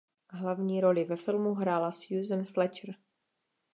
[0.29, 2.93] Hlavní roli ve filmu hrála Suzanne Fletcher.